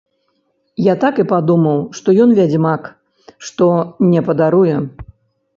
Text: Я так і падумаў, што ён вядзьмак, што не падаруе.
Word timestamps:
Я 0.85 0.93
так 1.03 1.19
і 1.23 1.25
падумаў, 1.33 1.83
што 1.99 2.15
ён 2.25 2.33
вядзьмак, 2.39 2.89
што 3.49 3.71
не 4.15 4.25
падаруе. 4.31 4.75